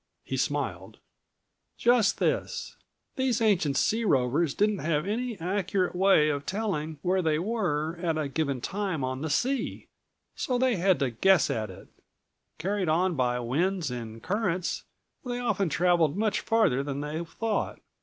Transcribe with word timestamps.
he 0.23 0.35
smiled. 0.35 0.97
"Just 1.77 2.17
this: 2.17 2.75
These 3.17 3.39
ancient 3.39 3.77
sea 3.77 4.03
rovers 4.03 4.55
didn't 4.55 4.79
have 4.79 5.05
any 5.05 5.39
accurate 5.39 5.95
way 5.95 6.29
of 6.29 6.43
telling 6.43 6.97
where 7.03 7.21
they 7.21 7.37
were 7.37 7.97
at 8.01 8.17
a 8.17 8.27
given 8.27 8.61
time 8.61 9.03
on 9.03 9.21
the 9.21 9.29
sea, 9.29 9.89
so 10.35 10.57
they 10.57 10.77
had 10.77 10.97
to 10.97 11.11
guess 11.11 11.51
at 11.51 11.69
it. 11.69 11.87
Carried 12.57 12.89
on 12.89 13.13
by 13.13 13.39
winds 13.39 13.91
and 13.91 14.23
currents, 14.23 14.85
they 15.23 15.37
often 15.37 15.69
traveled 15.69 16.17
much 16.17 16.39
farther 16.39 16.81
than 16.81 17.01
they 17.01 17.23
thought. 17.23 17.79